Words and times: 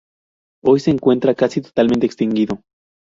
Hoy 0.63 0.79
se 0.79 0.89
encuentra 0.89 1.35
casi 1.35 1.61
totalmente 1.61 2.07
extinguido. 2.07 2.61